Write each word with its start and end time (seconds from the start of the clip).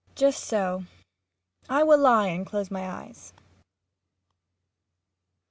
]Just 0.23 0.43
so. 0.45 0.85
I 1.69 1.83
will 1.83 1.99
lie 1.99 2.25
and 2.29 2.43
close 2.43 2.71
my 2.71 2.89
eyes. 2.89 3.33